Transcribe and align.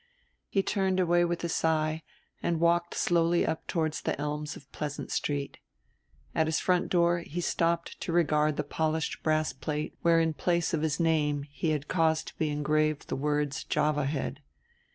He 0.49 0.63
turned 0.63 0.99
away 0.99 1.23
with 1.25 1.43
a 1.43 1.47
sigh 1.47 2.01
and 2.41 2.59
walked 2.59 2.95
slowly 2.95 3.45
up 3.45 3.67
toward 3.67 3.93
the 3.93 4.19
elms 4.19 4.55
of 4.55 4.71
Pleasant 4.71 5.11
Street. 5.11 5.59
At 6.33 6.47
his 6.47 6.59
front 6.59 6.89
door 6.89 7.19
he 7.19 7.39
stopped 7.39 8.01
to 8.01 8.11
regard 8.11 8.57
the 8.57 8.63
polished 8.63 9.21
brass 9.21 9.53
plate 9.53 9.93
where 10.01 10.19
in 10.19 10.33
place 10.33 10.73
of 10.73 10.81
his 10.81 10.99
name 10.99 11.43
he 11.51 11.69
had 11.69 11.87
caused 11.87 12.29
to 12.29 12.37
be 12.39 12.49
engraved 12.49 13.09
the 13.09 13.15
words 13.15 13.63
Java 13.63 14.05
Head. 14.07 14.41